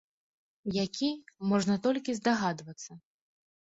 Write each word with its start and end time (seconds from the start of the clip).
Які, 0.83 1.09
можна 1.53 1.79
толькі 1.87 2.19
здагадвацца. 2.25 2.91